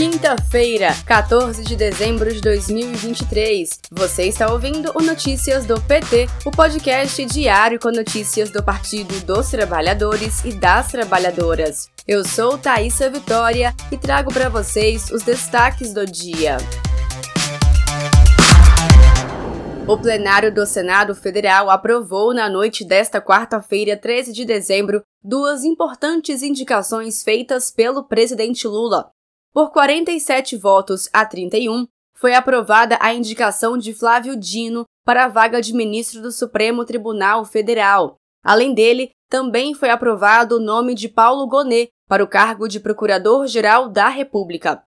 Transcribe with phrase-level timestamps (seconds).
[0.00, 3.80] Quinta-feira, 14 de dezembro de 2023.
[3.92, 9.50] Você está ouvindo o Notícias do PT, o podcast diário com notícias do Partido dos
[9.50, 11.90] Trabalhadores e das Trabalhadoras.
[12.08, 16.56] Eu sou Thaisa Vitória e trago para vocês os destaques do dia.
[19.86, 26.42] O plenário do Senado Federal aprovou na noite desta quarta-feira, 13 de dezembro, duas importantes
[26.42, 29.12] indicações feitas pelo presidente Lula.
[29.52, 35.60] Por 47 votos a 31, foi aprovada a indicação de Flávio Dino para a vaga
[35.60, 38.14] de ministro do Supremo Tribunal Federal.
[38.44, 43.88] Além dele, também foi aprovado o nome de Paulo Gonet para o cargo de Procurador-Geral
[43.88, 44.82] da República.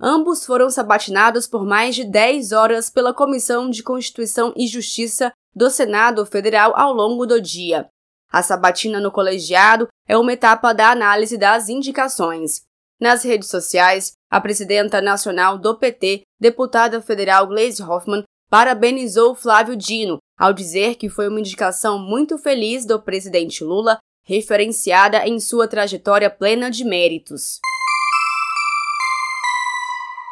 [0.00, 5.70] Ambos foram sabatinados por mais de 10 horas pela Comissão de Constituição e Justiça do
[5.70, 7.88] Senado Federal ao longo do dia.
[8.30, 12.67] A sabatina no colegiado é uma etapa da análise das indicações.
[13.00, 20.18] Nas redes sociais, a presidenta nacional do PT, deputada federal Gleisi Hoffmann, parabenizou Flávio Dino
[20.38, 26.30] ao dizer que foi uma indicação muito feliz do presidente Lula, referenciada em sua trajetória
[26.30, 27.58] plena de méritos.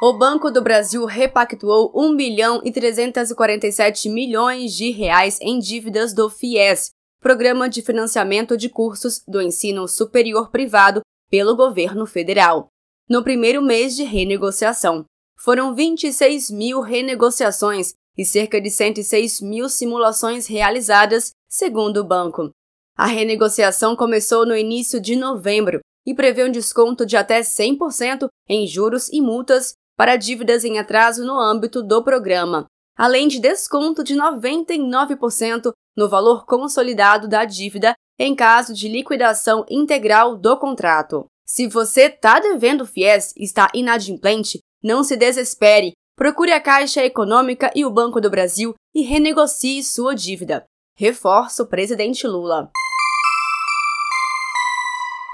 [0.01, 6.31] O Banco do Brasil repactuou 1 bilhão e 347 milhões de reais em dívidas do
[6.31, 12.69] FIES, Programa de Financiamento de Cursos do Ensino Superior Privado pelo governo federal.
[13.09, 15.05] No primeiro mês de renegociação,
[15.39, 22.51] foram 26 mil renegociações e cerca de 106 mil simulações realizadas, segundo o banco.
[22.97, 28.67] A renegociação começou no início de novembro e prevê um desconto de até 100% em
[28.67, 32.67] juros e multas para dívidas em atraso no âmbito do programa,
[32.97, 40.37] além de desconto de 99% no valor consolidado da dívida em caso de liquidação integral
[40.37, 41.27] do contrato.
[41.47, 45.93] Se você está devendo FIES e está inadimplente, não se desespere.
[46.17, 50.65] Procure a Caixa Econômica e o Banco do Brasil e renegocie sua dívida.
[50.97, 52.71] Reforça o presidente Lula.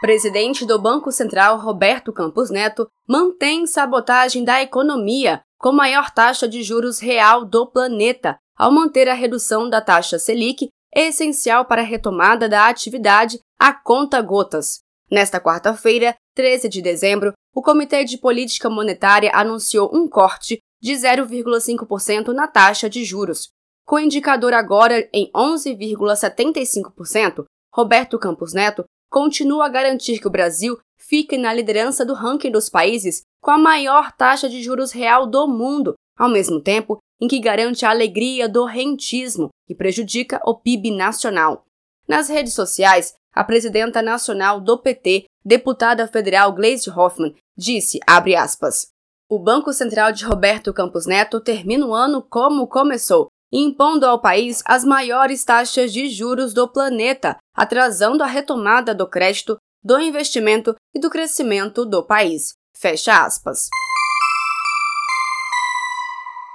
[0.00, 6.60] Presidente do Banco Central, Roberto Campos Neto, mantém sabotagem da economia com maior taxa de
[6.64, 11.84] juros real do planeta, ao manter a redução da taxa Selic é essencial para a
[11.84, 14.78] retomada da atividade a conta gotas.
[15.10, 22.28] Nesta quarta-feira, 13 de dezembro, o Comitê de Política Monetária anunciou um corte de 0,5%
[22.28, 23.48] na taxa de juros.
[23.84, 30.78] Com o indicador agora em 11,75%, Roberto Campos Neto continua a garantir que o Brasil
[31.00, 35.48] fique na liderança do ranking dos países com a maior taxa de juros real do
[35.48, 40.90] mundo, ao mesmo tempo em que garante a alegria do rentismo e prejudica o PIB
[40.90, 41.64] nacional.
[42.08, 48.88] Nas redes sociais, a presidenta nacional do PT, deputada federal Gleisi Hoffmann, disse, aspas,
[49.30, 54.62] o Banco Central de Roberto Campos Neto termina o ano como começou, impondo ao país
[54.66, 61.00] as maiores taxas de juros do planeta, atrasando a retomada do crédito, do investimento e
[61.00, 62.52] do crescimento do país.
[62.76, 63.68] Fecha aspas.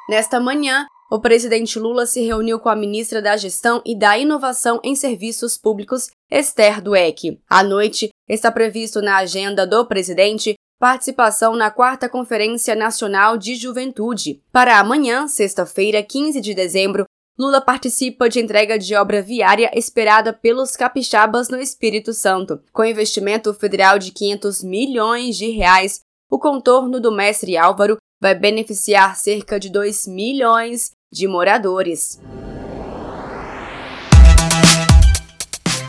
[0.09, 4.79] Nesta manhã, o presidente Lula se reuniu com a ministra da Gestão e da Inovação
[4.83, 7.39] em Serviços Públicos, Esther Dueck.
[7.49, 14.41] À noite, está previsto na agenda do presidente participação na quarta Conferência Nacional de Juventude.
[14.51, 17.05] Para amanhã, sexta-feira, 15 de dezembro,
[17.37, 22.61] Lula participa de entrega de obra viária esperada pelos capixabas no Espírito Santo.
[22.71, 29.15] Com investimento federal de 500 milhões de reais, o contorno do Mestre Álvaro vai beneficiar
[29.15, 32.19] cerca de 2 milhões de moradores.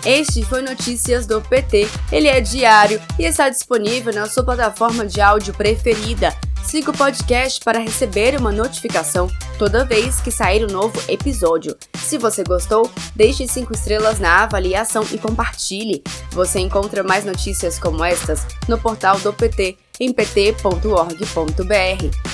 [0.04, 1.88] Este foi Notícias do PT.
[2.12, 6.34] Ele é diário e está disponível na sua plataforma de áudio preferida.
[6.64, 9.28] Siga o podcast para receber uma notificação
[9.58, 11.76] toda vez que sair um novo episódio.
[11.96, 16.02] Se você gostou, deixe 5 estrelas na avaliação e compartilhe.
[16.32, 21.20] Você encontra mais notícias como estas no portal do PT em pt.org.br.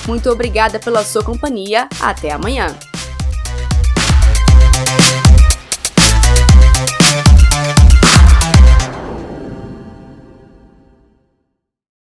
[0.07, 1.87] Muito obrigada pela sua companhia.
[1.99, 2.75] Até amanhã.